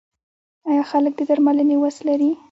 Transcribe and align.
آیا 0.69 0.83
خلک 0.91 1.13
د 1.17 1.21
درملنې 1.29 1.75
وس 1.79 1.97
لري؟ 2.07 2.31